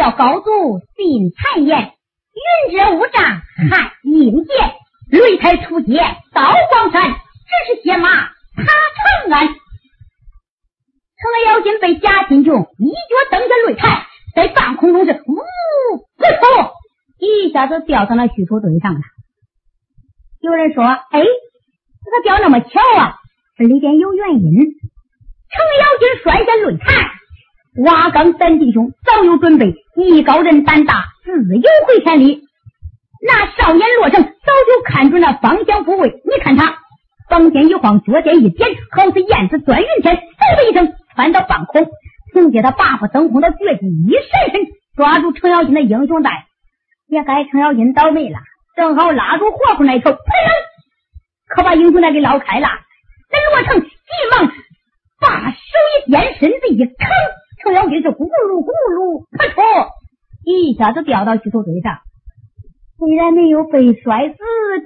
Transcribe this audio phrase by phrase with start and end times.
[0.00, 1.92] 叫高祖信谗言，
[2.32, 4.72] 云遮雾障看阴间，
[5.12, 5.92] 擂台出街
[6.32, 8.32] 刀光山，只是些马踏
[8.96, 9.48] 长安。
[9.48, 9.58] 程
[11.44, 16.70] 咬金被贾金琼一脚蹬下擂台，在半空中是呜扑通，
[17.18, 19.00] 一下子掉到了许褚堆上了。
[20.40, 20.82] 有人说
[21.12, 23.18] ：“哎，这个掉那么巧啊，
[23.58, 24.40] 这里边有原因。”
[25.52, 27.19] 程咬金摔下擂台。
[27.76, 32.42] 瓦岗三弟兄早有准备，艺高人胆大，自有回天理。
[33.24, 36.78] 那少年罗成早就看准了方向部位，你看他
[37.28, 41.86] 房间一晃，脚尖一点，好似燕子钻云天，嗖的一声窜到半空。
[42.32, 46.46] 凭借他八步登空的绝技，一闪身抓住程咬金的英雄带，
[47.08, 48.38] 也该程咬金倒霉了。
[48.74, 50.16] 正好拉住活口那头，砰！
[51.46, 52.68] 可把英雄带给捞开了。
[53.30, 53.88] 那罗成急
[54.32, 54.52] 忙
[55.20, 55.56] 把手
[56.06, 57.08] 一颠，身子一扛。
[57.62, 59.64] 程咬金是咕噜咕噜，扑通，
[60.44, 61.98] 一下子掉到石头堆上。
[62.98, 64.36] 虽然没有被摔死，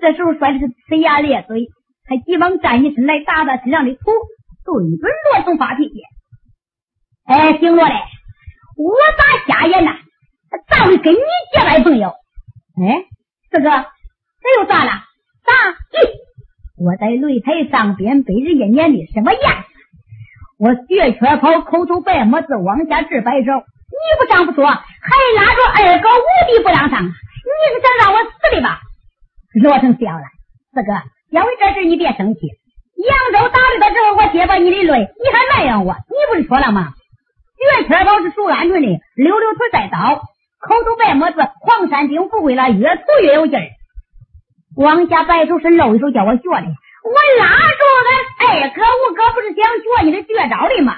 [0.01, 1.69] 这时候摔的是呲牙咧嘴，
[2.07, 4.01] 还急忙站起身来打打身上的土，
[4.65, 4.99] 对准
[5.33, 5.95] 罗成发脾气。
[7.27, 7.95] 哎，姓罗的，
[8.77, 9.97] 我咋瞎眼呐？
[10.69, 11.19] 咋会跟你
[11.53, 12.09] 结拜朋友？
[12.09, 13.05] 哎，
[13.51, 14.91] 四哥，这又咋了？
[15.45, 15.53] 咋？
[16.77, 19.65] 我在擂台上边被人家撵的什么样？
[20.65, 23.53] 我血圈跑，口吐白沫子，往下直摆手。
[23.53, 24.81] 你不上不说，还
[25.37, 28.81] 拉着二哥五弟不让上，你是想让我死的吧？
[29.53, 30.25] 罗成笑了，
[30.73, 32.41] 四哥，因为这事你别生气。
[32.97, 35.93] 扬州打擂的时候，我接把你的擂，你还埋怨我？
[36.09, 36.95] 你不是说了吗？
[37.61, 43.69] 血圈跑是属鹌鹑的，溜溜腿带刀，口吐白沫子，黄山兵不会了，越吐越有劲儿。
[44.79, 46.73] 往下摆手是露一手叫我学的。
[47.05, 48.09] 我拉住俺
[48.65, 50.97] 二哥，我哥不是想学你的绝招的吗！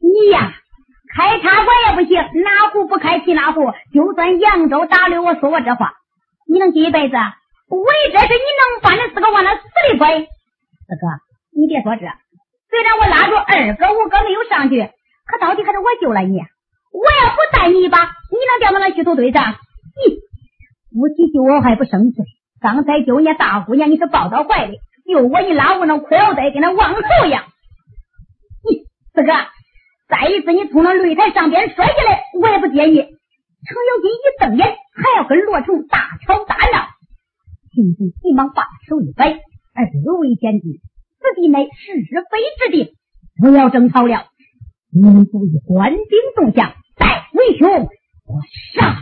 [0.00, 0.54] 你呀，
[1.16, 3.72] 开茶馆也不行，哪壶不开提哪壶。
[3.92, 5.94] 就算扬州打擂，我说我这话，
[6.46, 7.16] 你能记一辈子？
[7.16, 10.20] 为这事你能把那四个往那死里拐？
[10.20, 10.26] 四
[10.94, 11.06] 哥，
[11.50, 12.06] 你别说这，
[12.70, 14.78] 虽然我拉住二哥，五哥没有上去，
[15.26, 16.38] 可到底还是我救了你。
[16.38, 19.56] 我要不带你一把，你能掉到那虚头堆上？
[19.98, 20.14] 你
[21.00, 22.22] 不去救我还不生气？
[22.64, 27.44] 刚才救你大姑娘，你是抱到怀里；又我，一拉我那裤腰带，跟那王头一样。
[28.64, 29.32] 你四哥，
[30.08, 32.96] 再一次你从那擂台上边摔下来，我也不介意。
[32.96, 36.88] 程咬金一瞪眼，还要跟罗成大吵大闹。
[37.70, 39.28] 秦琼急忙把手一摆
[39.76, 39.84] ：“二
[40.18, 40.80] 位贤弟，
[41.20, 41.68] 此地乃是
[42.06, 42.96] 是非之地，
[43.42, 44.24] 不要争吵了。
[44.90, 46.00] 你们注意官兵
[46.34, 48.40] 动向，待为兄我
[48.72, 48.96] 上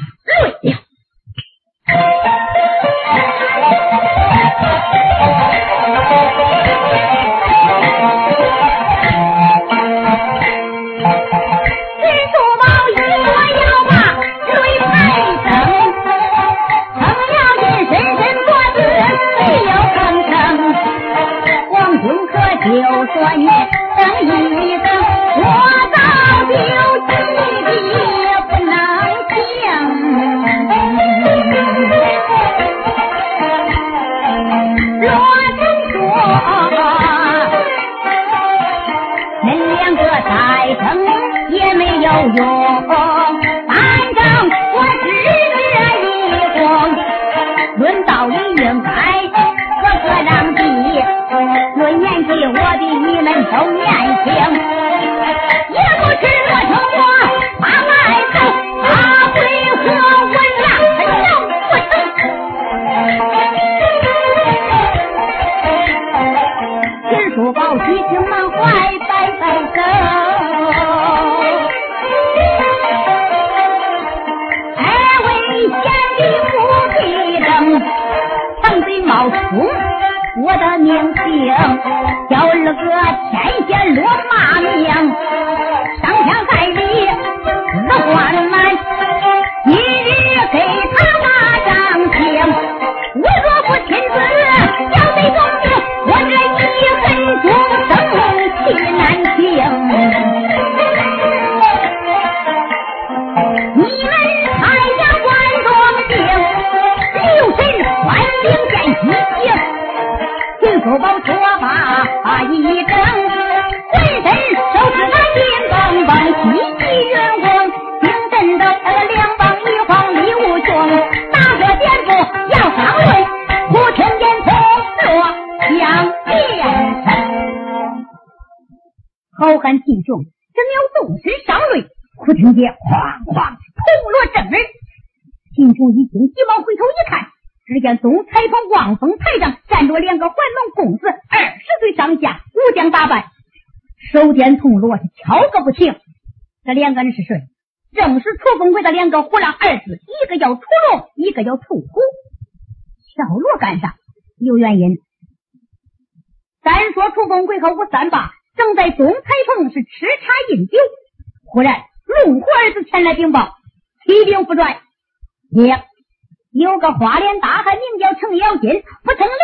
[166.63, 169.35] 有个花脸大汉，名叫程咬金，不曾留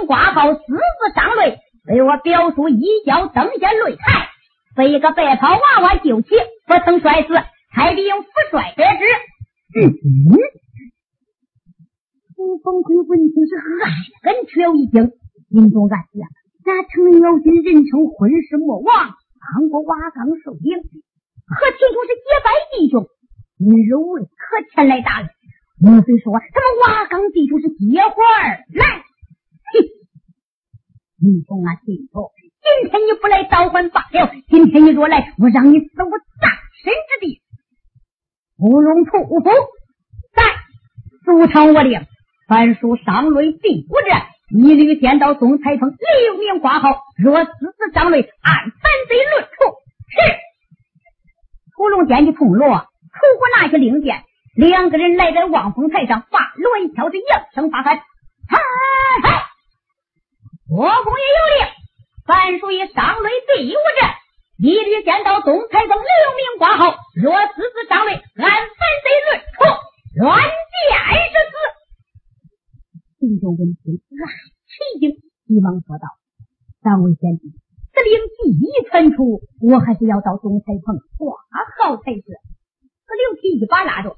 [0.00, 1.56] 名挂号，私自上擂，
[1.86, 4.28] 被我表叔一脚蹬下擂台，
[4.76, 6.34] 被一个白袍娃娃救起，
[6.66, 7.28] 不曾摔死。
[7.74, 9.02] 才利用副帅得知。
[9.74, 10.38] 嗯嗯。
[12.38, 13.90] 吴凤奎闻听是暗
[14.22, 15.10] 跟吃了一惊，
[15.50, 16.22] 心中暗想：
[16.64, 18.94] 那程咬金人称混世魔王，
[19.42, 23.08] 当过瓦岗首领，和秦琼是结拜弟兄，
[23.58, 25.26] 今日为何前来打擂？
[25.80, 29.02] 莫非说他们瓦岗弟兄是结伙而来？
[29.70, 29.72] 哼！
[31.20, 32.30] 你说啊，弟兄，
[32.62, 36.10] 今天你不来召唤罢了，今天你若来，我让你死无
[36.40, 36.50] 葬
[36.82, 37.42] 身之地。
[38.56, 39.50] 不容屠夫，
[40.32, 40.42] 在
[41.24, 42.06] 主场我令，
[42.46, 47.02] 凡属上擂第五战，一律见到宋彩凤留名挂号。
[47.18, 49.74] 若私自上擂，按反贼论处。
[50.08, 50.16] 是。
[51.76, 54.22] 屠龙捡起铜锣，楚虎拿些令箭。
[54.54, 57.98] 两个人来在望风台上，把乱敲，是扬声发喊
[58.46, 58.58] ：“嗨
[59.24, 59.46] 嗨！
[60.68, 61.66] 国公爷有令，
[62.24, 64.06] 凡属于上擂第五者，
[64.58, 66.06] 一律见到东台峰留
[66.38, 66.94] 名挂号。
[67.16, 69.66] 若私自上擂，按反贼论处，
[70.22, 70.46] 乱箭
[71.02, 71.52] 而死。”
[73.18, 74.30] 秦州闻听，暗
[74.70, 75.18] 吃一惊，
[75.48, 76.06] 急忙说道
[76.80, 77.50] ：“三位贤弟，
[77.90, 81.34] 此令既已传出，我还是要到东台棚挂
[81.74, 82.22] 号才是。”
[83.04, 84.14] 这刘琦一把拉住。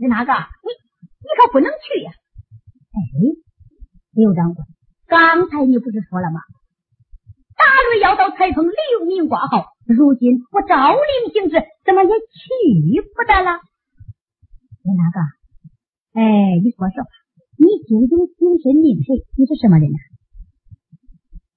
[0.00, 0.32] 是哪个？
[0.32, 0.72] 你
[1.20, 2.08] 你可不能去呀！
[2.08, 2.98] 哎，
[4.16, 4.64] 刘长官，
[5.04, 6.40] 刚才你不是说了吗？
[7.52, 13.60] 大瑞要到彩棚留名挂号，如今我诏令行事，怎么也去不得了？
[14.80, 15.20] 是哪个？
[16.16, 17.06] 哎，你说实话，
[17.60, 19.28] 你究竟请神命谁？
[19.36, 20.00] 你是什么人呢？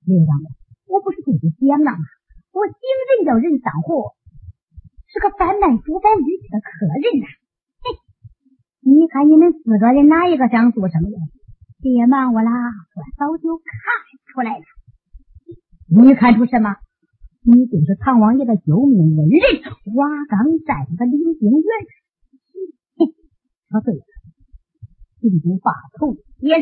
[0.03, 0.51] 刘长官，
[0.91, 2.03] 我不是自己讲了吗？
[2.51, 2.75] 我姓
[3.07, 4.11] 任，叫任三虎，
[5.07, 7.27] 是个贩卖珠宝玉器的客人呐。
[8.85, 11.15] 你看你们四个人哪一个想做生意？
[11.81, 13.65] 别瞒我啦，我早就看
[14.27, 14.63] 出来了。
[15.87, 16.75] 你看出什么？
[17.45, 19.39] 你就是唐王爷的救命恩人，
[19.95, 21.63] 瓦岗寨的领兵员。
[23.69, 24.01] 说对了，
[25.19, 26.55] 进兵把头也。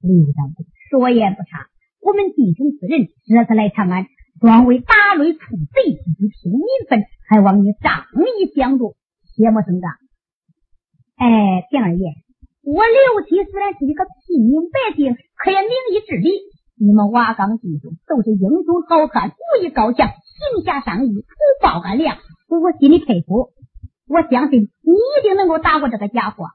[0.00, 1.68] 刘长官说言不差，
[2.00, 4.06] 我们弟兄四人这次来长安，
[4.40, 8.96] 专为打擂除贼，一平民愤，还望你仗义相助，
[9.36, 9.92] 切莫声张。
[11.20, 12.16] 哎，平二爷，
[12.64, 16.32] 我刘七虽然是一个平民百姓，可也名义治理。
[16.80, 22.16] 你们瓦岗弟兄都是英雄好汉，武艺高强，行侠仗义，不报干粮，
[22.48, 23.52] 我心里佩服。
[24.08, 26.46] 我相信你一定能够打过这个家伙，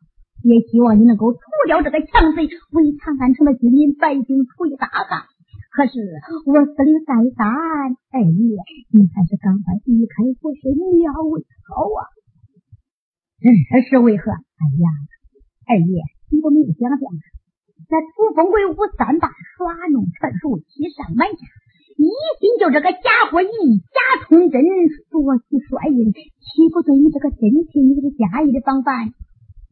[0.41, 5.29] 也希望你能够除掉这个强贼，为长安城的居民百姓除一大害。
[5.77, 5.94] 可是
[6.50, 7.53] 我司令再三，
[8.09, 8.57] 二爷，
[8.89, 12.14] 你还是赶快离开我身了为好啊！
[13.45, 14.31] 这是为何？
[14.31, 14.85] 哎呀，
[15.68, 17.21] 二爷，你都没有想象啊！
[17.85, 21.37] 那楚风贵吴三大耍弄权术，欺上瞒下，
[21.97, 22.09] 一
[22.42, 24.64] 心就这个家伙以假充真，
[25.11, 29.14] 夺取帅印，岂不对你这个真情，你这个假意的防范？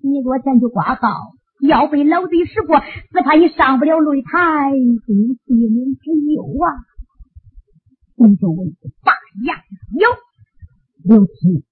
[0.03, 6.67] 你若前去挂号，要被老贼识破，只怕你上不了擂台，会有性命之忧啊！
[8.21, 8.69] 你就问
[9.01, 9.13] 大
[9.47, 9.57] 杨
[9.97, 11.65] 有刘琦。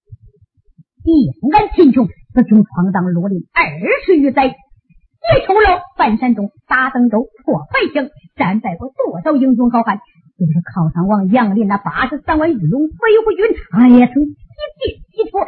[1.03, 3.63] 定俺秦琼自从闯荡罗林二
[4.05, 9.99] 十余载，结仇了半山东、大登州、破怀兴，战败过多少英雄好汉？
[10.37, 14.33] 就是靠上王杨林那八十三万御龙飞虎军，俺也曾洗
[14.81, 15.41] 尽洗脱。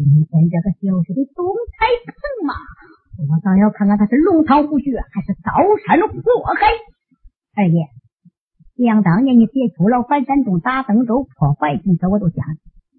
[0.00, 1.44] 你跟这个小子的东
[1.76, 2.54] 彩棚嘛，
[3.28, 5.52] 我倒要看看他是龙汤虎穴，还是刀
[5.84, 6.16] 山火
[6.56, 6.72] 海。
[7.56, 7.84] 二爷，
[8.78, 12.44] 想当年你结仇了翻山东、大登州、破怀兴，这我都想，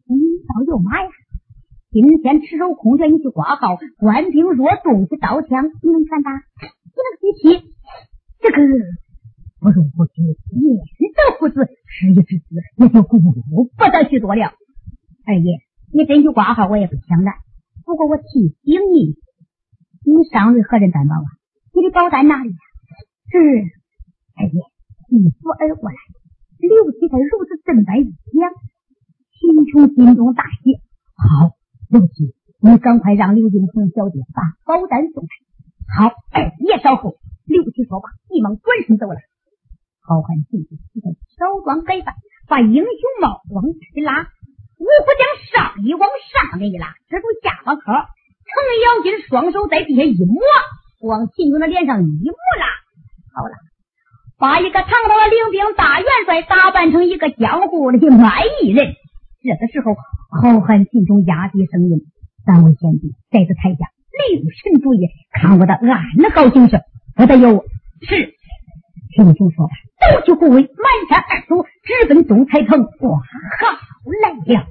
[0.05, 1.09] 你倒有嘛呀？
[1.91, 6.31] 今天赤手空拳，你去挂号，官兵若动起刀枪，你能敢打？
[6.31, 7.67] 你能提起？
[8.39, 8.55] 这个
[9.59, 13.33] 不容不知，言的不子，失一之子，也就顾不
[13.91, 14.53] 得许多了。
[15.27, 15.59] 二爷，
[15.91, 17.31] 你真去挂号，我也不抢的。
[17.83, 18.23] 不过我提
[18.63, 19.19] 醒你，
[20.07, 21.27] 你上尉何人担保啊？
[21.75, 22.57] 你的保单哪里呀？
[23.27, 23.37] 是
[24.39, 24.55] 二爷
[25.11, 25.97] 一扶而过来，
[26.57, 28.47] 刘七他如此正白一讲，
[29.35, 30.79] 秦琼心中大喜。
[31.19, 31.51] 好
[32.79, 35.29] 赶快让刘金红小姐把宝丹送来。
[35.91, 36.13] 好，
[36.59, 39.19] 也稍后，刘七说罢，急忙转身走了。
[39.99, 42.15] 好汉进去，一个乔装改扮，
[42.47, 44.23] 把英雄帽往下一拉，
[44.79, 47.81] 五虎将上衣往上面一拉，遮住下巴颏。
[47.83, 48.51] 程
[48.83, 50.41] 咬金双手在地下一抹，
[51.07, 52.65] 往秦勇的脸上一抹啦。
[53.35, 53.53] 好了，
[54.37, 58.95] 把一个唐朝的领兵大元帅打扮成一个江湖的卖艺人。
[59.43, 59.95] 这个时候，
[60.31, 62.07] 好汉心中压低声音
[62.47, 63.85] ：“三位贤弟，在此台下
[64.31, 66.79] 留神注意，看我的暗号景色，
[67.15, 67.65] 不得有
[68.01, 68.33] 是。”
[69.13, 69.73] 听主说罢，
[70.13, 70.69] 走去护卫，满
[71.09, 72.85] 山二祖直奔总裁棚。
[72.97, 73.25] 挂号
[74.23, 74.65] 来了！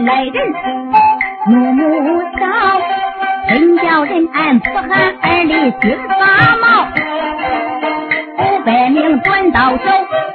[0.00, 0.34] 来人
[1.46, 2.80] 怒目扫，
[3.48, 4.28] 真叫人
[4.60, 6.86] 不寒而栗心发毛。
[8.38, 9.84] 五百名短刀手，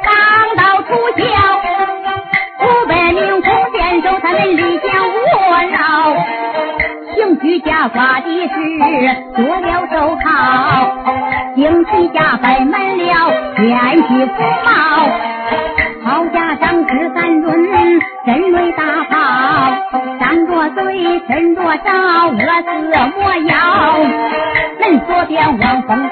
[0.04, 0.12] 当
[0.58, 1.22] 道出鞘；
[2.60, 5.12] 五百名弓箭手，他们立下卧
[5.72, 5.78] 牢。
[7.16, 8.54] 行居家挂的是
[9.36, 10.26] 做了手铐，
[11.56, 13.64] 行旗家摆满了剑
[14.08, 14.72] 气虎毛，
[21.78, 22.72] 伸着爪，饿死
[23.18, 23.54] 魔妖。
[24.80, 26.03] 门左边望风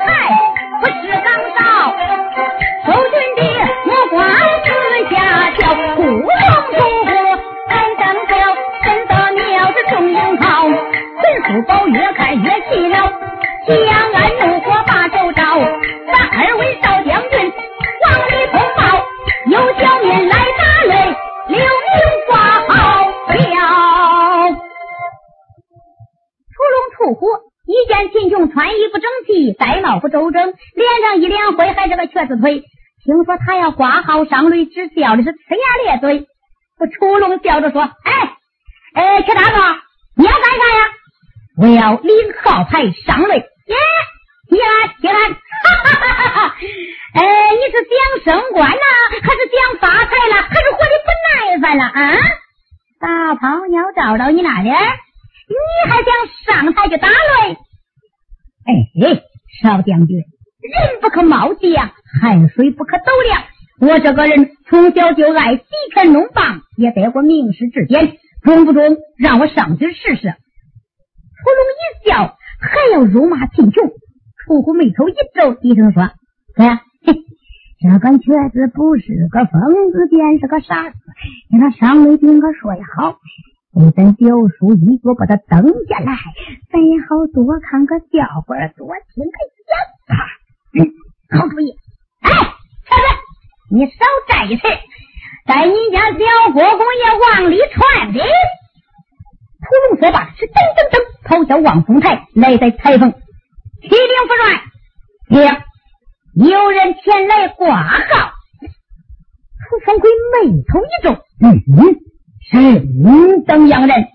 [41.75, 43.35] 要领号牌上擂。
[43.37, 43.75] 耶，
[44.49, 45.35] 你来，你来，哈
[45.83, 46.55] 哈哈哈哈！
[47.13, 47.21] 哎，
[47.55, 48.85] 你是想升官呐，
[49.21, 52.17] 还是想发财了，还是活的不耐烦了啊？
[52.99, 54.69] 大泡尿照到你那里。”
[55.51, 56.13] 你还想
[56.45, 57.57] 上台就打擂？
[58.65, 59.21] 哎，
[59.61, 63.43] 少将军，人不可貌相，汗水不可斗量。
[63.81, 68.97] 我这个人从小就爱击拳弄棒，也得过名师指点，中不中？
[69.17, 70.35] 让我上去试试。
[71.41, 73.89] 楚龙一笑，还要辱骂秦琼。
[74.37, 76.03] 楚虎眉头一皱，低声说
[76.53, 76.63] ：“哥，
[77.81, 80.95] 这个瘸子不是个疯子，便是个傻子。
[81.49, 83.17] 你那上擂，顶个说也好。”
[83.73, 86.13] 你等表叔一脚把他蹬下来，
[86.69, 89.71] 咱也好多看个笑话，多听个讲
[90.05, 91.39] 话。
[91.39, 91.73] 好主意。
[92.19, 94.69] 哎，瘸子，你少站一阵，
[95.47, 98.19] 在你家小国公爷往里传的。
[99.61, 103.11] 屠龙说罢，是噔噔噔跑下望风台，来在裁缝，
[103.81, 104.61] 启禀夫帅，
[105.29, 108.31] 听，有人前来挂号。
[109.69, 111.45] 楚风奎眉头一皱，嗯。
[112.51, 114.07] 神等洋人，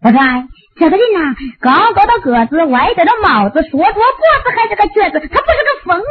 [0.00, 0.46] 不帅，
[0.76, 6.04] 这个人呐，高高的个子，歪着的帽子，说着脖子还是个瘸子，他不是个疯子，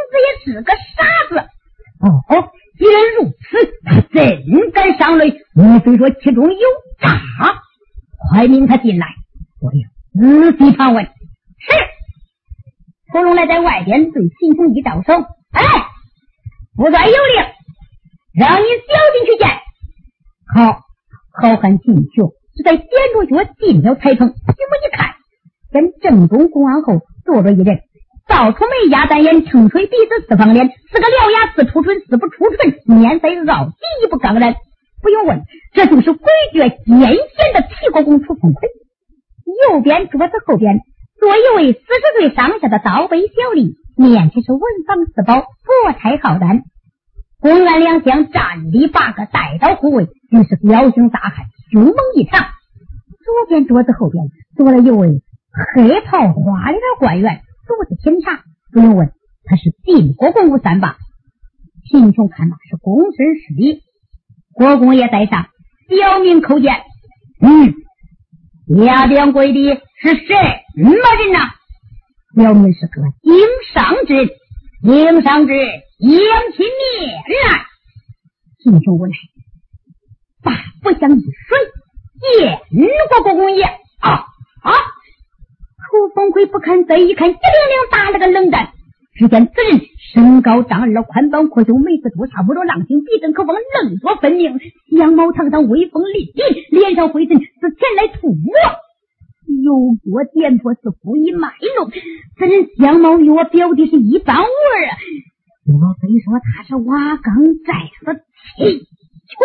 [0.46, 1.40] 也是个傻子。
[2.30, 5.36] 哦，既然如此，他怎敢上擂？
[5.56, 6.68] 莫非说其中有
[7.00, 7.10] 诈？
[8.32, 9.08] 快命他进来，
[9.60, 11.04] 我要仔细盘问。
[11.04, 11.12] 是。
[13.12, 15.12] 屠龙来在外边对秦琼一招手，
[15.52, 15.62] 哎，
[16.78, 17.44] 不帅有令，
[18.34, 19.50] 让你小心去见。
[20.56, 20.80] 好。
[21.34, 25.16] 好汉秦琼是在点着脚进了彩棚，举目一看，
[25.74, 27.82] 见正中公案后坐着一人，
[28.30, 34.56] 倒出眉，鸭单眼，撑水鼻子，四方脸，四个獠牙，四出唇，四不出唇，面色傲气，一不刚然。
[35.02, 38.70] 不用问，这就是诡谲奸险的齐国公楚风奎。
[39.70, 40.80] 右边桌子后边
[41.20, 46.64] 坐一位四十岁上下的刀背小吏，面前是文房四宝，国差浩丹。
[47.40, 52.40] 公安两相站立八个，带刀护卫，均是彪形大汉，凶猛异常。
[53.24, 55.22] 左边桌子后边坐了一位
[55.76, 58.44] 黑袍花脸官员，独自品茶。
[58.72, 59.12] 不用问，
[59.46, 60.98] 他是晋国公吴三八。
[61.90, 63.82] 秦琼看罢是躬身施礼，
[64.54, 65.48] 国公爷在上，
[65.88, 66.84] 表明叩见。
[67.42, 67.74] 嗯，
[68.86, 70.36] 下边跪的是谁？
[70.76, 71.54] 什么人呐？
[72.36, 73.34] 表明是个经
[73.74, 74.30] 商之人，
[74.84, 75.82] 经商之人。
[76.00, 76.12] 扬
[76.54, 77.14] 起面
[77.46, 77.66] 来，
[78.64, 79.14] 秦琼无奈，
[80.42, 81.58] 大步向一甩，
[82.72, 83.64] 见过国公爷
[84.00, 84.26] 啊
[84.64, 84.74] 啊！
[85.92, 88.72] 楚风奎不堪，再一看，一灵灵打了个冷战。
[89.14, 89.80] 只见此人
[90.14, 94.60] 身高丈二，宽膀阔胸，眉似朱砂，不多浪形，鼻正可望，棱角分明，
[94.98, 98.52] 相貌堂堂，威风凛凛，脸上灰尘是前来吐沫。
[99.64, 101.90] 有过点破，是故意卖弄。
[101.90, 104.98] 此人相貌与我表弟是一般无二啊。
[105.66, 107.34] 莫非说他是瓦岗
[107.66, 107.74] 寨
[108.06, 108.16] 的
[108.58, 108.88] 气
[109.32, 109.38] 穷？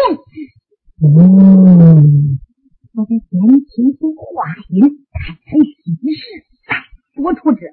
[1.03, 2.39] 嗯，
[2.95, 4.81] 我得先听听话音，
[5.13, 6.23] 看看虚实，
[6.67, 6.75] 再
[7.15, 7.71] 做处置。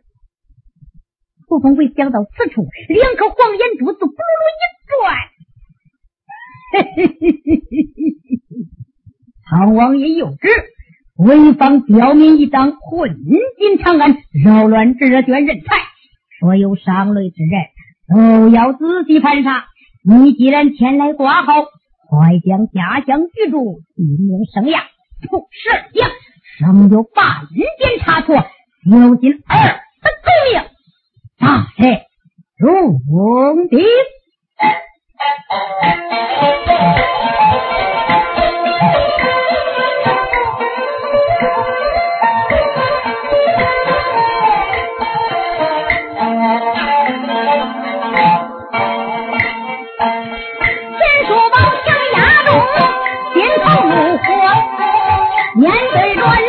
[1.54, 5.14] 楚风贵想到此处，两颗黄眼珠子咕噜噜一转。
[9.46, 10.48] 唐王爷有旨，
[11.16, 13.16] 潍坊刁民一党混
[13.60, 15.76] 进长安，扰乱这卷人才，
[16.40, 17.62] 所有上类之人
[18.10, 19.66] 都要仔细盘查。
[20.04, 21.54] 你既然前来挂号，
[22.10, 24.80] 快将家乡居住、姓名、生涯、
[25.22, 26.10] 出事将，
[26.58, 27.46] 尚有半
[27.78, 28.34] 点差错，
[28.90, 29.56] 有尽二
[30.02, 30.73] 分罪名。
[31.40, 32.02] 大人，
[32.58, 33.80] 容禀。
[56.16, 56.43] 叫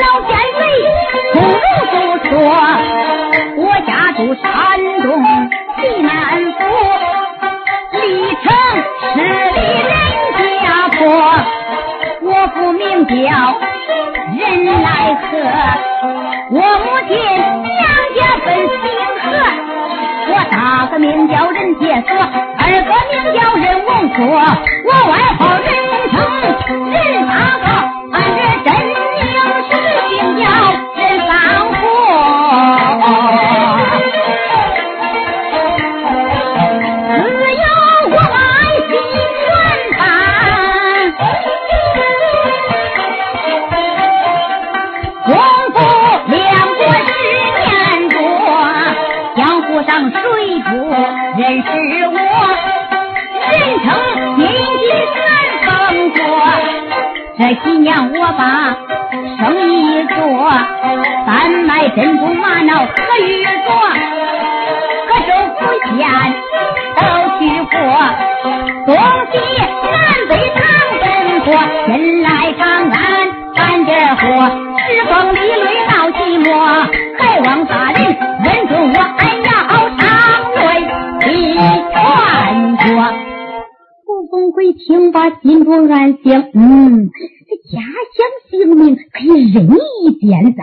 [84.65, 87.11] 胡宗贵听罢，心中暗想：嗯。
[87.47, 90.63] 这家乡姓名可以任意编造，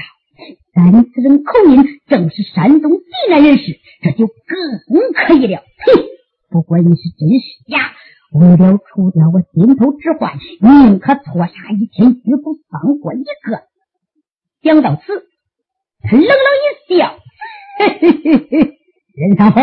[0.74, 5.62] 但此人口音正是山东济南人士，这就更可以了。
[5.78, 6.04] 嘿，
[6.50, 7.94] 不管你是真是假，
[8.34, 13.62] 为了除掉我心头之患，宁可错杀一千，绝不放过一个。
[14.64, 15.28] 讲到此，
[16.02, 16.36] 他冷冷
[16.90, 17.16] 一笑
[17.78, 18.78] ：“嘿嘿嘿嘿，
[19.16, 19.62] 任三婆，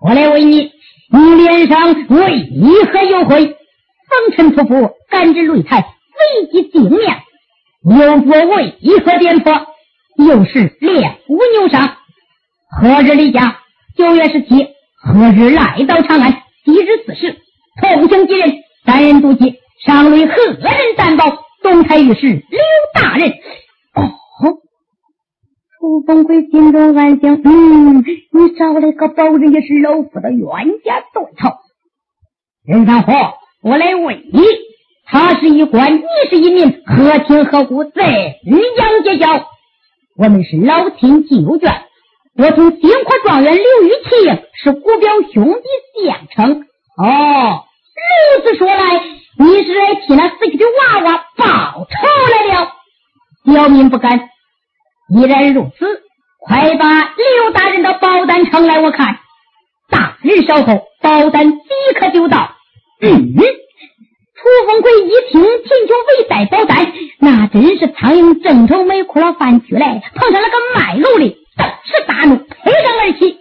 [0.00, 0.70] 我来问你，
[1.10, 3.56] 你脸上为何有灰？
[4.12, 7.00] 风尘仆仆，赶至擂台。”飞机顶面，
[7.82, 9.66] 有国为何颠簸？
[10.18, 11.96] 又是练无牛伤，
[12.80, 13.58] 何日离家？
[13.96, 14.68] 九月十七，
[15.02, 16.32] 何日来到长安？
[16.64, 17.38] 即日巳时，
[17.80, 18.52] 同行几人？
[18.84, 21.24] 三人独骑，上为何人担保？
[21.62, 22.60] 东台御史刘
[22.94, 23.30] 大人。
[23.30, 24.12] 哦，
[25.80, 30.48] 楚风贵心中暗想：嗯，你找来个保人也是老夫的冤
[30.84, 31.56] 家对头。
[32.64, 33.12] 任三虎，
[33.62, 34.42] 我来问你。
[35.04, 39.46] 他是一官，你是一民，何亲何故，怎样结交？
[40.16, 41.82] 我们是老亲旧眷，
[42.38, 46.62] 我同金华状元刘玉庆是古表兄弟相称。
[46.96, 47.64] 哦，
[48.38, 49.02] 如此说来，
[49.38, 52.72] 你是来替那死去的娃娃报仇来了。
[53.44, 54.30] 刁民不敢。
[55.12, 55.86] 既然如此，
[56.38, 59.18] 快把刘大人的保单呈来，我看。
[59.90, 61.58] 大人稍后，保单即
[62.00, 62.56] 刻就到。
[63.02, 63.34] 嗯。
[64.42, 73.38] 楚风奎一听秦琼未带保单，那真是苍蝇正愁没哭了饭去嘞，碰上了个卖楼的，顿时大怒，飞上而起，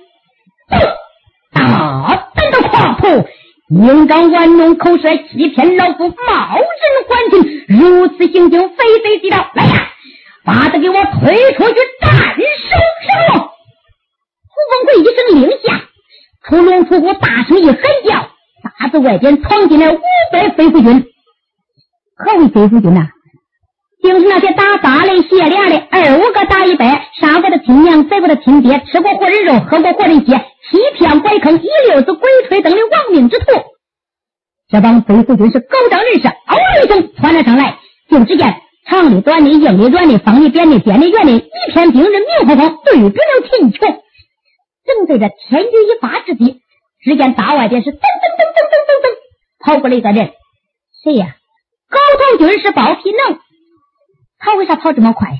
[1.52, 3.28] 大胆的狂徒，
[3.70, 6.66] 硬刚玩弄口舌，欺骗老夫，冒人
[7.10, 9.50] 还情，如此行径，非贼即盗！
[9.56, 9.92] 来呀，
[10.46, 12.76] 把他给我推出去斩首
[13.08, 13.50] 什么？
[14.46, 15.82] 楚风奎一声令下，
[16.48, 18.30] 出龙出虎，大声一喊叫。
[18.64, 20.00] 大子外边闯进来五
[20.32, 21.06] 百飞虎军，
[22.16, 23.08] 何为飞虎军呐？
[24.04, 33.46] 就是那些打大雷卸粮的，二五个打一百，杀过的亲娘，宰过的亲爹，吃过活人肉，喝过活人血，欺骗拐坑，一溜子鬼吹灯的亡命之徒。
[34.70, 37.78] 这帮飞虎军是狗仗人势，嗷一声窜了上来，
[38.10, 38.56] 就只见
[38.88, 43.88] 长的、短的、硬的、软的、方的、扁的、尖的、圆的，一片兵刃明晃晃，对准了秦琼。
[44.84, 46.61] 正在这天女一发之际。
[47.04, 49.18] 只见大外边是噔噔噔噔噔噔噔
[49.60, 50.34] 跑过来一个人，
[51.04, 51.36] 谁呀？
[51.90, 53.40] 高头军是包皮能，
[54.40, 55.38] 他为啥跑这么快呀？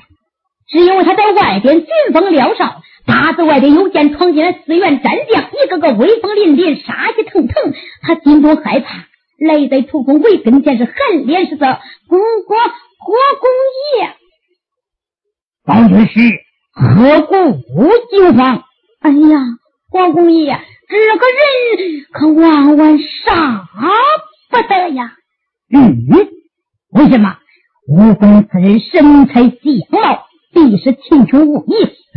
[0.70, 9.06] 是因为他在外边军风撩哨，大子外边有见闯进来四员战将，一个个威风凛凛，杀气腾腾，他心中害怕，
[9.38, 11.66] 来在屠风围跟前是含脸是色
[12.08, 12.56] ：“公公，
[13.04, 13.50] 国公
[13.98, 14.14] 爷，
[15.64, 16.20] 包军师
[16.72, 18.64] 何故无惊慌？
[19.00, 19.40] 哎呀，
[19.90, 20.58] 国公爷，
[20.92, 23.68] 这个人可万万杀
[24.50, 25.16] 不得呀！
[25.72, 26.06] 嗯，
[26.90, 27.38] 为什么？
[27.88, 29.50] 武公此人身材相
[29.90, 31.72] 貌。”必是秦琼无疑，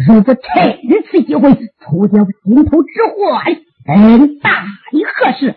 [0.06, 0.44] 如果趁
[1.10, 3.46] 此机会除掉心头之患，
[3.88, 5.56] 嗯，大理何事？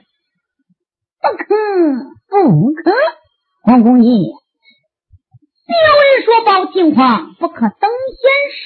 [1.21, 1.45] 不可，
[2.29, 2.93] 不可！
[3.65, 4.13] 黄公爷，
[5.67, 8.63] 小人说报情况，不可等闲视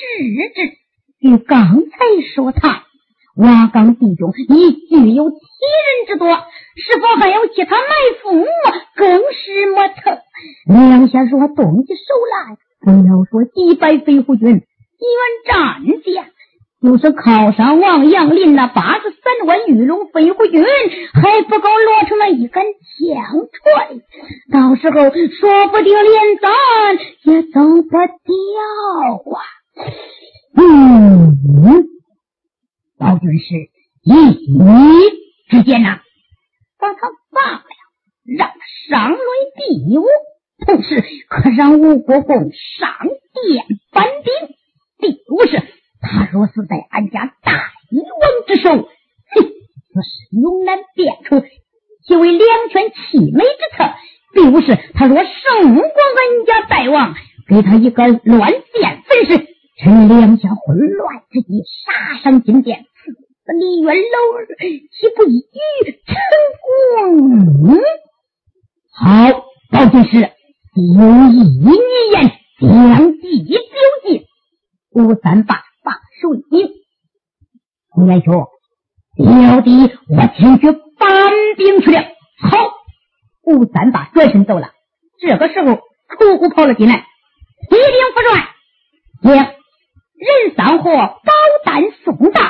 [0.55, 0.77] 之。
[1.21, 1.97] 与刚才
[2.35, 2.85] 说他
[3.37, 7.87] 瓦岗弟兄已具有七人之多，是否还有其他埋
[8.23, 8.45] 伏？
[8.95, 10.19] 更是莫测。
[10.67, 12.57] 两下若动起手来。
[12.85, 16.27] 不要说击败飞虎军几员战将，
[16.83, 20.65] 就是靠上王阳林那八十三万御龙飞虎军，
[21.15, 24.03] 还不够落成了一杆枪锤。
[24.53, 26.51] 到时候说不定连咱
[27.23, 29.41] 也走不掉啊！
[30.57, 31.39] 嗯，
[33.03, 33.45] 老军师，
[34.05, 34.63] 以你
[35.51, 35.99] 之见呐，
[36.79, 37.01] 把他
[37.33, 37.65] 放了，
[38.25, 38.55] 让他
[38.89, 39.19] 上论
[39.57, 40.07] 第五。
[40.65, 44.55] 同时，可让吴国公上殿搬兵。
[44.99, 45.61] 第五是，
[46.01, 48.87] 他若是在俺家大一王之手，哼，
[49.35, 51.45] 此事永难变出，
[52.07, 53.93] 其为两全其美之策。
[54.33, 57.17] 第五是，他若胜过俺家大王，
[57.49, 62.87] 给他一个乱箭分尸，趁两下混乱之际杀伤金殿，
[63.63, 64.47] 赐李元老儿，
[64.91, 65.41] 岂不一
[65.85, 66.17] 举成
[66.61, 67.79] 功？
[68.93, 69.05] 好，
[69.71, 70.33] 高进士。
[70.75, 70.81] 有
[71.31, 71.67] 意一
[72.11, 73.55] 言，将计就
[74.03, 74.27] 计。
[74.91, 76.73] 吴三八把手一紧，
[77.91, 78.49] 洪元兄，
[79.19, 79.71] 小弟
[80.09, 82.01] 我前去搬兵去了。
[82.41, 82.59] 好，
[83.45, 84.71] 吴三八转身走了。
[85.21, 87.07] 这个时候，楚虎跑了进来，
[87.71, 88.49] 提兵副帅，
[89.23, 89.55] 将
[90.17, 91.33] 任三货宝
[91.65, 92.41] 丹送到。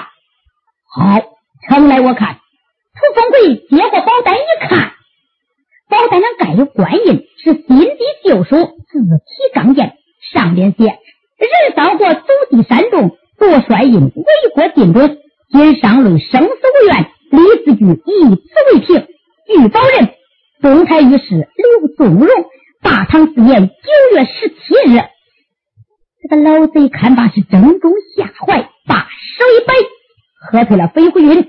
[0.95, 1.23] 好，
[1.67, 2.35] 呈来我看。
[2.35, 4.93] 楚风贵接过宝丹一看。
[5.89, 9.97] 宝单上盖有官印，是新的旧书，字体刚健，
[10.35, 10.85] 上边写
[11.41, 14.25] ：“任三国祖地山东，夺帅印，为
[14.55, 15.17] 国尽忠。
[15.49, 19.09] 今上论生死无怨，李子举以此为凭。
[19.49, 20.15] 玉宝人，
[20.61, 22.29] 东台御史刘宗荣，
[22.83, 25.01] 大唐四年九月十七日。”
[26.21, 29.75] 这个老贼看罢是正中下怀，把手一摆，
[30.51, 31.47] 喝退了飞灰云，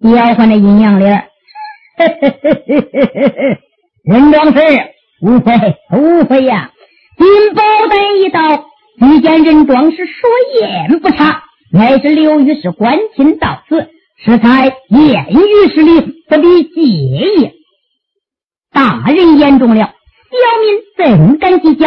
[0.00, 1.24] 调换了阴阳脸。
[1.98, 3.58] 嘿嘿嘿嘿嘿嘿嘿！
[4.04, 4.60] 任壮士，
[5.20, 5.52] 无非
[5.92, 6.70] 无非呀！
[7.18, 8.66] 金宝丹一到，
[9.00, 13.90] 遇见任壮士说言不差，乃是刘御史关亲到此，
[14.24, 17.52] 实在言语失礼，不必介意。
[18.72, 19.92] 大人言重了，
[20.30, 21.86] 小民怎敢计较？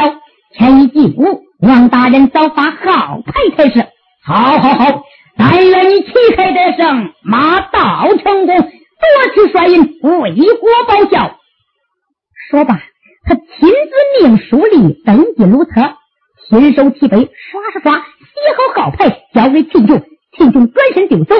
[0.57, 3.87] 臣已进屋，望大人早发号牌才是。
[4.23, 5.03] 好，好，好！
[5.39, 8.57] 但愿你旗开得胜，马到成功。
[8.99, 11.39] 夺取帅印，为国报效。
[12.51, 12.81] 说罢，
[13.23, 15.71] 他亲自命书吏登记录册，
[16.49, 18.03] 亲手提杯刷刷刷写
[18.75, 20.03] 好号牌，交给秦琼。
[20.37, 21.35] 秦琼转身就走。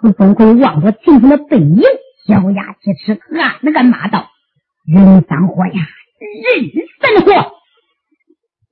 [0.00, 1.82] 楚风贵望着秦琼的背影，
[2.28, 4.30] 咬牙切齿，暗暗骂道
[4.86, 7.24] ：“人三货呀，人三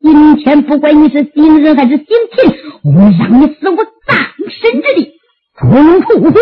[0.03, 0.11] 货！
[0.11, 4.17] 今天不管你是行人还是行禽，我让你死无葬
[4.49, 5.13] 身之地！
[5.59, 6.33] 冲出虎！”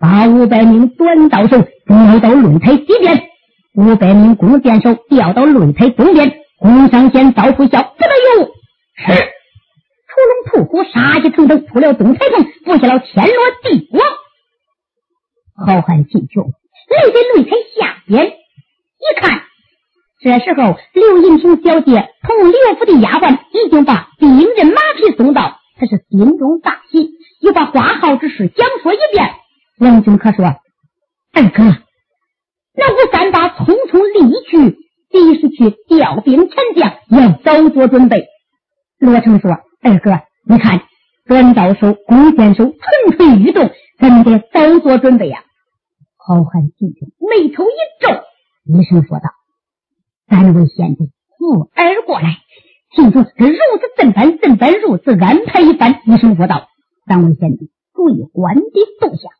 [0.00, 3.28] 把五百名短刀手调到擂台西边，
[3.74, 8.08] 五百名弓箭手调到擂台东边，弓上弦，刀出鞘，不得
[8.38, 8.46] 有。
[8.96, 9.12] 是。
[10.10, 14.02] 屠龙吐虎，杀气腾腾，出了东台洞，布下了天罗地网。
[15.66, 16.44] 好汉秦琼
[16.88, 19.42] 来在擂台下边，一看，
[20.22, 27.08] 这时候刘银平小姐同刘府的丫鬟已经把兵刃马匹送到，他是心中大喜，
[27.40, 29.30] 又把花号之事讲说一遍。
[29.78, 30.44] 王俊可说
[31.32, 31.62] ：“二哥，
[32.74, 34.76] 那吴三八匆匆离去，
[35.10, 38.26] 必是去调兵遣将，要早做准备。”
[39.00, 40.82] 罗成说：“二哥，你看，
[41.26, 45.44] 短刀手、弓箭手蠢蠢欲动，咱们得早做准备呀。”
[46.22, 48.22] 好汉听听，眉头一皱，
[48.66, 49.24] 一声说道
[50.30, 52.38] ：“三位贤弟，扶儿过来。”
[52.94, 56.00] 听说如此怎般怎般，如此安排一番。
[56.06, 56.68] 一声说道
[57.06, 58.62] ：“三位贤弟，注意官邸
[59.00, 59.30] 动向。”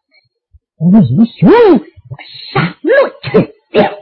[0.78, 2.16] 英雄，我
[2.52, 2.90] 上路
[3.22, 3.38] 去
[3.78, 3.96] 了。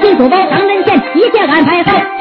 [0.00, 2.19] 金主包，唐人县，一切安排好。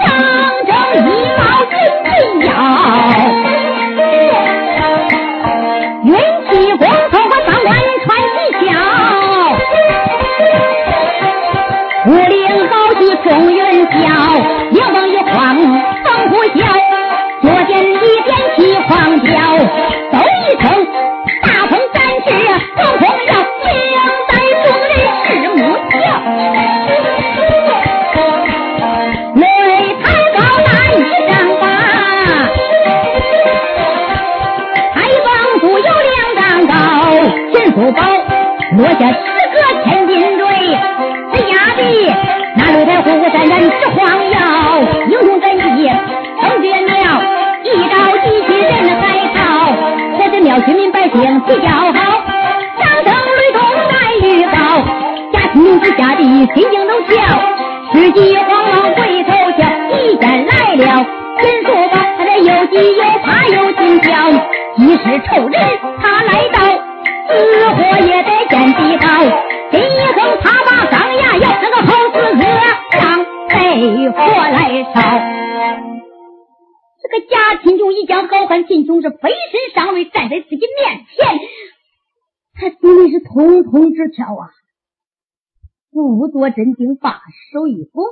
[87.51, 88.03] 手一拱，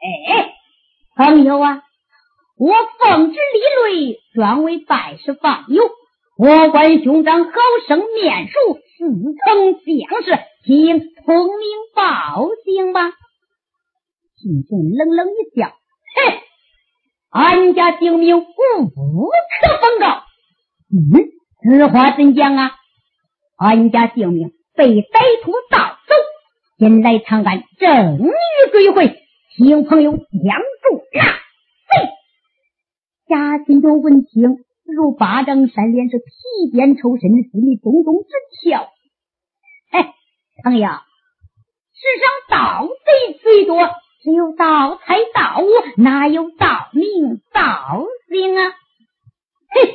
[0.00, 0.52] 哎，
[1.16, 1.82] 朋友啊！
[2.58, 5.82] 我奉旨立擂，专为拜师放牛。
[6.38, 7.50] 我观兄长好
[7.88, 9.04] 生面熟，似
[9.44, 13.10] 曾相识，请通明报姓吧。
[14.36, 16.40] 秦琼冷冷一笑，哼，
[17.30, 20.22] 俺家姓名无可奉告。
[20.90, 21.30] 嗯，
[21.62, 22.76] 此话怎讲啊？
[23.58, 25.91] 俺家姓名被歹徒盗
[26.82, 28.32] 走，现来长安，正欲
[28.72, 29.16] 追回，
[29.54, 31.22] 请朋友相助纳
[31.86, 32.10] 贼。
[33.28, 38.90] 贾金州闻听，如巴掌扇脸，是皮鞭抽身，心里咚咚直跳。
[39.92, 40.12] 哎，
[40.64, 43.78] 朋友，世上盗贼最多，
[44.24, 45.68] 只有盗财盗物，
[46.02, 48.70] 哪有盗名盗姓啊？
[49.70, 49.94] 嘿，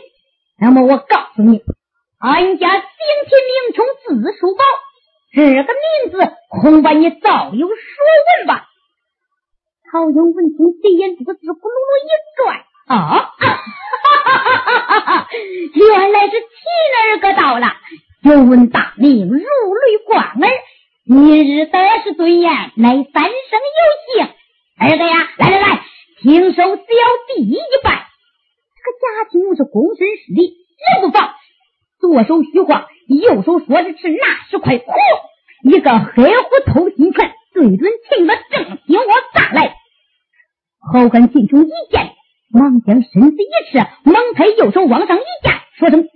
[0.58, 1.62] 那么我告诉你，
[2.20, 2.86] 俺家顶
[3.26, 3.86] 替名称
[4.24, 4.64] 字书宝，
[5.34, 6.18] 这个名字
[6.50, 7.76] 恐怕你早有所
[8.40, 8.68] 闻吧？
[9.92, 12.64] 曹英闻听，贼眼珠子咕噜噜一转。
[12.88, 13.46] 啊，哈
[14.24, 15.28] 哈哈哈哈！
[15.74, 16.40] 原来是亲
[16.96, 17.76] 儿哥到了，
[18.24, 20.50] 久闻大名，如雷贯耳。
[21.06, 24.34] 今日得势尊严，乃三生有幸。
[24.80, 25.84] 二哥呀，来来来，
[26.22, 26.84] 听受小
[27.36, 28.08] 弟一拜。
[28.76, 31.36] 这个贾青是躬身施礼，人不放，
[32.00, 34.94] 左手虚晃，右手说着是那是块火，
[35.64, 39.76] 一个黑虎偷心拳对准秦的正心窝砸来。
[40.80, 42.14] 后跟进中一见。
[42.50, 46.10] 忙将身子一撤，猛抬右手往上一架，说声“坐”，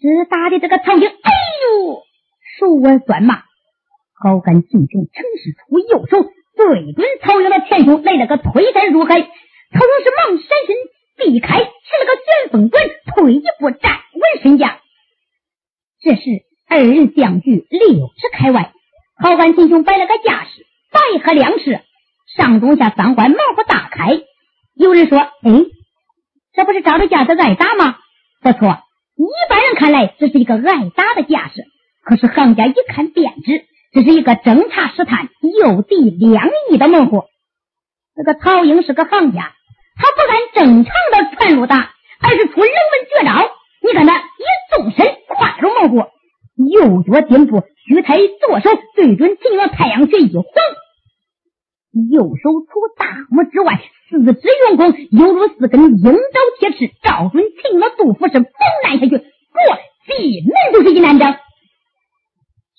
[0.00, 1.30] 只打的这个曹英，哎
[1.82, 2.02] 呦，
[2.58, 3.42] 手腕酸麻。
[4.14, 6.22] 好干进雄乘势出右手，
[6.56, 9.20] 对准曹英的前胸来了个推山入海。
[9.20, 9.28] 曹英
[10.02, 10.76] 是忙闪身
[11.18, 12.82] 避开，使了个旋风滚，
[13.14, 14.80] 退一步站稳身架。
[16.00, 16.22] 这时
[16.68, 18.72] 二人相距六尺开外，
[19.20, 21.80] 好干进雄摆了个架势，白鹤亮翅，
[22.36, 24.20] 上中下三环，毛不大开。
[24.76, 25.50] 有人说：“哎，
[26.54, 27.96] 这不是照着架子挨打吗？”
[28.40, 28.78] 不错，
[29.16, 31.64] 一般人看来这是一个挨打的架势，
[32.04, 35.28] 可是行家一看便知，这是一个侦查试探、
[35.60, 37.24] 诱敌两翼的猛虎。
[38.14, 39.52] 这个曹英是个行家，
[39.96, 42.72] 他不按正常的传路打，而是出冷门
[43.12, 43.57] 绝招。
[43.80, 44.22] 你看他一
[44.70, 45.96] 纵身跨入猛虎，
[46.56, 50.44] 右脚顶部虚抬左手对准秦王太阳穴一晃。
[52.10, 56.14] 右手除大拇指外，四指用功，犹如四根鹰爪
[56.58, 58.48] 铁翅，照准秦王杜甫是猛
[58.84, 59.24] 按下去，过
[60.06, 61.38] 进门就是一难掌。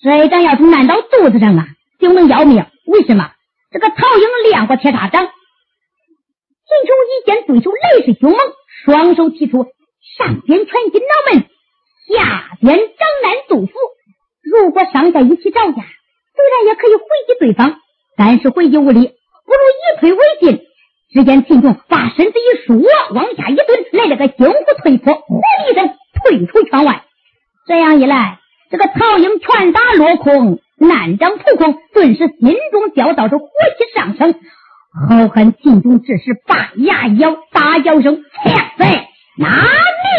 [0.02, 1.66] 这一掌要是难到肚子上啊，
[1.98, 2.64] 就能要命。
[2.86, 3.30] 为什么？
[3.70, 5.26] 这个曹英练过铁砂掌。
[5.26, 8.40] 秦琼一见对手来势凶猛，
[8.84, 9.66] 双手提出，
[10.18, 11.44] 上边传进脑门，
[12.08, 13.72] 下边掌难杜甫。
[14.42, 15.82] 如果上下一起招架，
[16.34, 17.76] 虽然也可以回击对方。
[18.16, 20.60] 但是回击无力，不如以退为进。
[21.10, 22.74] 只见秦琼把身子一缩，
[23.14, 25.40] 往下一蹲，来了个惊虎退坡，呼
[25.70, 27.04] 一声退出圈外。
[27.66, 28.38] 这样一来，
[28.70, 33.46] 这个曹英拳打落空，难掌扑空，顿时心中焦躁，着火
[33.78, 34.34] 气上升。
[35.08, 39.08] 好汉秦琼这时把牙咬，大叫声：“强贼，
[39.38, 40.18] யாரு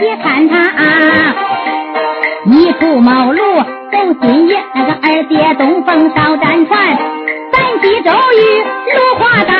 [0.00, 1.34] 别看他、啊，
[2.46, 6.98] 一出茅庐走新野，那个二姐东风烧战船，
[7.52, 8.64] 三溪周瑜
[8.94, 9.54] 落花岗，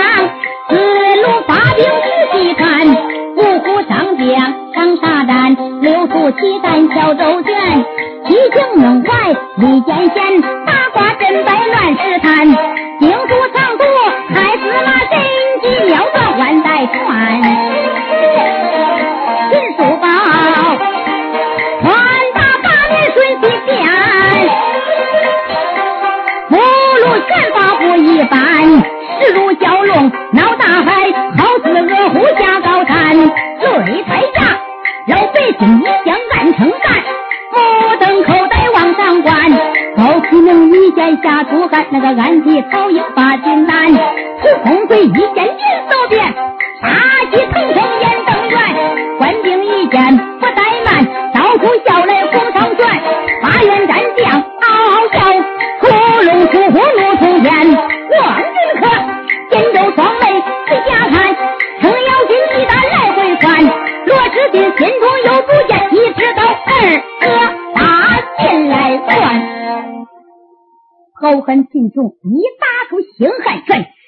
[0.69, 0.75] 四
[1.23, 2.65] 路发兵去西川，
[3.37, 4.27] 五虎上将
[4.75, 7.85] 上沙战，六出七山小周旋，
[8.27, 9.04] 七星能。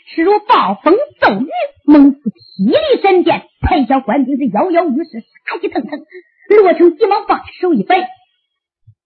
[0.06, 1.48] 势如暴风骤雨，
[1.84, 3.42] 猛似霹雳闪电。
[3.60, 6.00] 台下官兵是摇摇欲试，杀气腾腾。
[6.48, 7.98] 罗成急忙把手一摆：“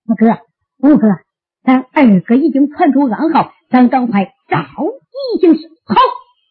[0.07, 0.39] 五哥，
[0.83, 1.09] 五哥，
[1.65, 5.97] 咱二哥已经传出暗号，咱赶快召集行事。”好，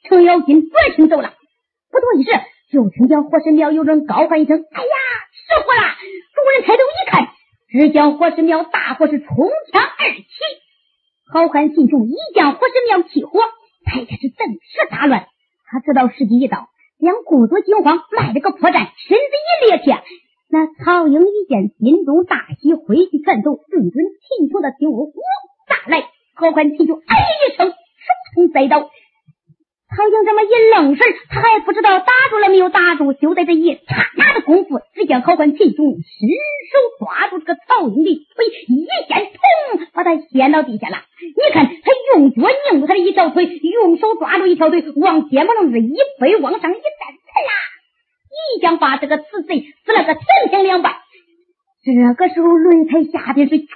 [0.09, 1.33] 程咬金转身走了。
[1.91, 2.31] 不多一时，
[2.71, 4.95] 就听见火神庙有人高喊一声：“哎呀，
[5.31, 5.93] 失火了！”
[6.33, 7.27] 众人抬头一看，
[7.69, 9.27] 只见火神庙大火是冲
[9.71, 10.25] 天而起。
[11.31, 13.39] 好汉秦琼一将火神庙起火，
[13.89, 15.27] 台下是顿时大乱。
[15.65, 16.69] 他知道时机一到，
[17.01, 19.33] 将故作惊慌，卖了个破绽，身子
[19.65, 20.01] 一趔趄。
[20.51, 25.11] 那曹营一见，心中大喜，挥起拳头，对准秦琼的丢火
[25.67, 26.05] 砸来。
[26.35, 27.75] 高官秦琼哎一声，手
[28.35, 28.89] 冲栽倒。
[29.89, 33.13] 曹英这么一愣神，他还不知道打住了没有打住。
[33.13, 36.29] 就在这一刹那的功夫，只见好汉秦琼伸
[36.69, 40.97] 手抓住这个曹英的腿，一掀，砰，把他掀到地下了。
[41.19, 47.53] 你看他用脚拧住他的一条腿，用手抓住一条腿，往肩膀上这一背，往上一站，呲啦，
[48.29, 50.93] 一将把这个死贼撕了个三平两半。
[51.81, 53.67] 这个时候，擂台下边是群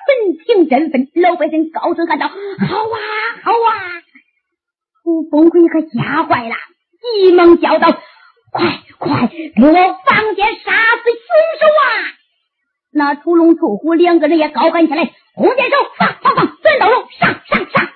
[0.45, 2.99] 情振奋，老百姓高声喊道：“好啊，
[3.41, 4.03] 好啊！”
[5.04, 6.56] 楚风奎可吓坏了，
[7.01, 7.91] 急忙叫道
[8.51, 11.28] ：“快快给我放箭，杀死凶
[11.60, 11.84] 手啊！”
[12.95, 16.58] 那屠龙、屠虎两个人也高喊起来：“弓箭手，放放放！
[16.62, 17.89] 短刀手，上上上！”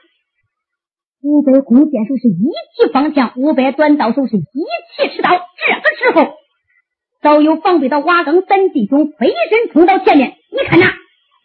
[1.24, 5.30] 五百弓箭手是一起放枪，五百短刀手是一起持刀。
[5.30, 6.36] 这个时候，
[7.22, 10.34] 早有防备的瓦岗三弟兄飞身冲到前面。
[10.52, 10.88] 你看呐，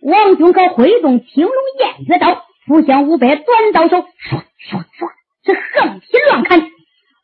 [0.03, 5.22] 王军可挥动青龙偃月刀，扑向五百短刀手，唰唰唰。
[5.45, 6.70] 是横劈乱砍，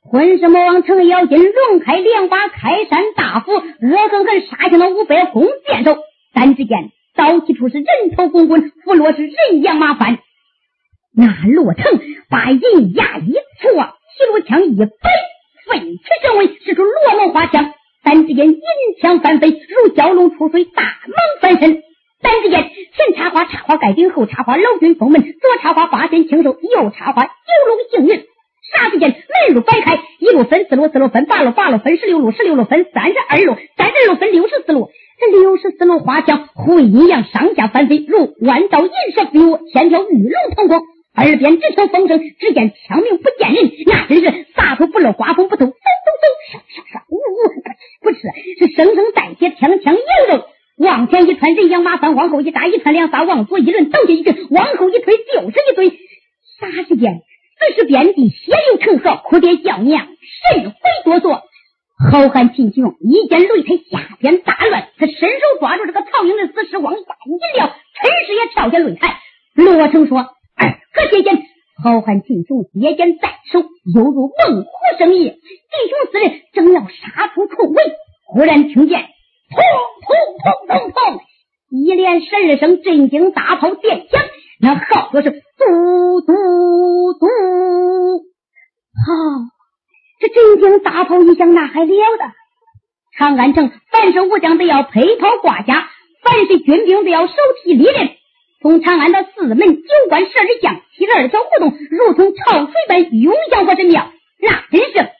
[0.03, 3.63] 混世魔王程咬金龙开两把开山大斧，恶
[4.11, 5.99] 狠狠杀向了五百弓箭手。
[6.35, 10.19] 但只见刀起处是人头滚滚，斧落是人仰马翻。
[11.15, 11.85] 那罗成
[12.29, 13.73] 把银牙一戳，
[14.17, 14.89] 齐罗枪一摆，
[15.67, 17.73] 飞驰神威，使出罗门花枪。
[18.03, 18.61] 但只见银
[19.01, 21.83] 枪翻飞，如蛟龙出水，大蟒翻身。
[22.21, 27.31] 但只见前插花插花盖顶，后插花老君封门，左插花八仙庆寿，右插花九
[27.67, 28.25] 龙行云。
[28.69, 34.91] 霎时间门路摆开，一路分四路，四路分八路，八路分十六路，十六路分三十二路，三十二路分六十四路。
[35.21, 40.79] 这六十四路花枪灰阴阳上下翻飞，如弯刀银蛇飞舞，千条玉龙腾空，
[41.17, 47.23] 耳边只听风声，只见枪鸣不见人，那真是撒土不漏，刮风不透，嗖嗖嗖，唰唰唰，呜呜，
[48.03, 48.19] 不吃
[48.59, 50.45] 是声声带血，枪枪扬肉。
[50.79, 55.91] 往前一窜，人仰马翻；往后一扎，一窜两撒；往左一抡，倒下一阵；往后一推，就是一堆。
[55.91, 57.21] 霎时间，
[57.59, 60.07] 此时遍地血流成河，哭爹叫娘，
[60.53, 61.43] 神魂哆嗦。
[62.11, 69.19] 好汉秦琼一见擂台下边大乱，他伸手抓住这个曹营的死尸，往下一撂，趁势也跳下擂台。
[69.55, 70.19] 罗成说
[70.55, 71.43] ：“二哥接剑。”
[71.83, 73.61] 好汉秦琼接剑在手，
[73.95, 75.25] 犹如猛虎生翼。
[75.25, 75.35] 弟
[75.91, 77.83] 兄四人正要杀出重围，
[78.27, 79.07] 忽然听见。
[79.51, 79.57] 砰
[80.05, 80.09] 砰
[80.43, 81.21] 砰砰砰！
[81.71, 84.23] 一连十二声震惊大炮电响，
[84.61, 86.33] 那号角是嘟嘟
[87.15, 87.27] 嘟。
[89.07, 89.13] 好，
[90.21, 92.33] 这震惊大炮一响，那还了得！
[93.17, 95.89] 长安城凡是武将都要配袍挂甲，
[96.23, 97.33] 凡是军兵都要手
[97.63, 98.11] 提利刃。
[98.61, 104.11] 从长安的四门九关十二将，七十二条胡同，如同潮水般涌向我这庙。
[104.41, 105.11] 那真是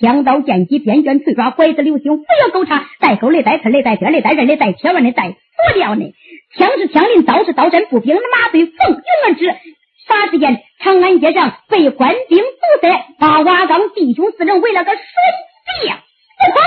[0.00, 5.36] 枪刀剑戟边卷刺抓拐子流星，不要狗叉，带钩的带刺的带鞭的带刃的带铁腕的带锁
[5.74, 6.14] 吊的，
[6.56, 9.46] 枪是枪林，刀是刀针，步兵的马队蜂拥而至。
[10.06, 12.44] 霎时间，长安街上被官兵堵
[12.82, 15.00] 塞，把瓦岗弟兄四人围了个水
[15.82, 15.94] 泄
[16.38, 16.60] 不通。